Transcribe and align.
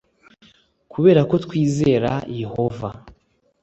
kubera 0.91 1.21
ko 1.29 1.35
twizera 1.45 2.11
yehova 2.41 2.89